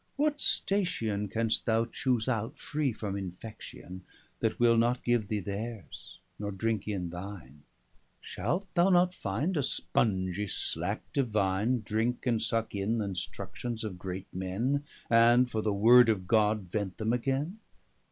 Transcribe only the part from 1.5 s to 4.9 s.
thou choose out, free from infection, That will